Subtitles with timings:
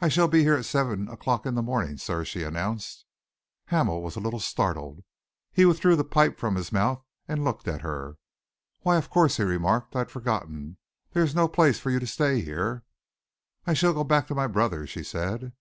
[0.00, 3.04] "I shall be here at seven o'clock in the morning, sir," she announced.
[3.66, 5.04] Hamel was a little startled.
[5.52, 8.18] He withdrew the pip from his mouth and looked at her.
[8.80, 9.94] "Why, of course," he remarked.
[9.94, 10.78] "I'd forgotten.
[11.12, 12.82] There is no place for you to stay here."
[13.64, 15.52] "I shall go back to my brother's." she said.